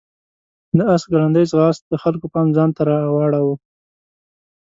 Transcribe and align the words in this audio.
د 0.77 0.79
آس 0.93 1.03
ګړندی 1.11 1.45
ځغاست 1.51 1.83
د 1.87 1.93
خلکو 2.03 2.25
پام 2.33 2.47
ځان 2.57 2.69
ته 2.75 2.81
راواړاوه. 2.89 3.55